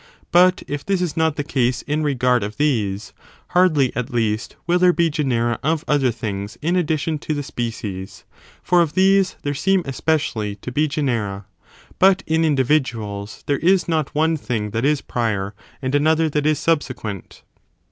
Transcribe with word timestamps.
But 0.31 0.63
if 0.67 0.83
this 0.83 0.99
is 0.99 1.15
not 1.15 1.35
the 1.35 1.43
case 1.43 1.83
in 1.83 2.01
regard 2.01 2.41
of 2.43 2.57
these, 2.57 3.13
hardly, 3.49 3.95
at 3.95 4.09
least, 4.11 4.55
will 4.65 4.79
there 4.79 4.91
be 4.91 5.11
genera 5.11 5.59
of 5.61 5.85
other 5.87 6.09
things 6.09 6.57
in 6.59 6.75
addition 6.75 7.19
to 7.19 7.35
the 7.35 7.43
species, 7.43 8.23
for 8.63 8.81
of 8.81 8.93
these 8.95 9.35
there 9.43 9.53
seem 9.53 9.83
especially 9.85 10.55
to 10.55 10.71
be 10.71 10.87
genera. 10.87 11.45
But 11.99 12.23
in 12.25 12.43
individuals 12.43 13.43
there 13.45 13.57
is 13.59 13.87
not 13.87 14.15
one 14.15 14.37
thing 14.37 14.71
that 14.71 14.85
is 14.85 15.01
prior, 15.01 15.53
and 15.83 15.93
another 15.93 16.29
that 16.29 16.47
is 16.47 16.57
subsequent. 16.57 17.43